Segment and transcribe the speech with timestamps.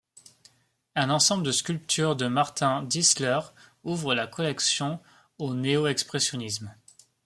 [0.95, 3.39] Un ensemble de sculptures de Martin Disler
[3.83, 4.99] ouvre la collection
[5.37, 6.73] au néo-expressionnisme.